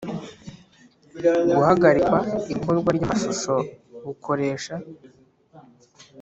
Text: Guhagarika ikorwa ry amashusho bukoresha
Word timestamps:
Guhagarika 1.55 2.17
ikorwa 2.53 2.89
ry 2.95 3.01
amashusho 3.05 3.53
bukoresha 4.05 4.75